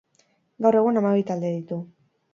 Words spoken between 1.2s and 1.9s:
talde ditu.